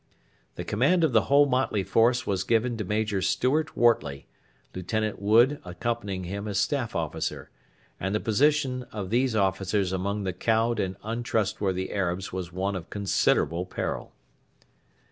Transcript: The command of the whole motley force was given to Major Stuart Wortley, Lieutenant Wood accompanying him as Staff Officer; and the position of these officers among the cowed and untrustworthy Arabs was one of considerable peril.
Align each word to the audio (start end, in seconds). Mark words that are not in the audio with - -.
The 0.55 0.63
command 0.63 1.03
of 1.03 1.11
the 1.11 1.25
whole 1.29 1.45
motley 1.45 1.83
force 1.83 2.25
was 2.25 2.43
given 2.43 2.75
to 2.77 2.83
Major 2.83 3.21
Stuart 3.21 3.77
Wortley, 3.77 4.25
Lieutenant 4.73 5.21
Wood 5.21 5.59
accompanying 5.63 6.23
him 6.23 6.47
as 6.47 6.57
Staff 6.57 6.95
Officer; 6.95 7.51
and 7.99 8.15
the 8.15 8.19
position 8.19 8.81
of 8.91 9.11
these 9.11 9.35
officers 9.35 9.93
among 9.93 10.23
the 10.23 10.33
cowed 10.33 10.79
and 10.79 10.95
untrustworthy 11.03 11.91
Arabs 11.93 12.33
was 12.33 12.51
one 12.51 12.75
of 12.75 12.89
considerable 12.89 13.63
peril. 13.67 14.11